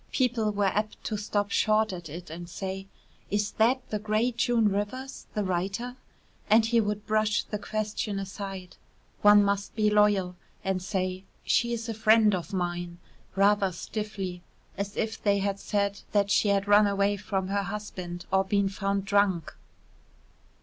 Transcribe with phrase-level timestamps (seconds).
[0.11, 2.87] People were apt to stop short at it and say:
[3.29, 5.95] "Is that the great June Rivers, the writer?"
[6.49, 8.77] And he would brush the question aside
[9.21, 12.97] one must be loyal and say: "She is a friend of mine,"
[13.35, 14.41] rather stiffly,
[14.75, 18.69] as if they had said that she had run away from her husband or been
[18.69, 19.55] found drunk.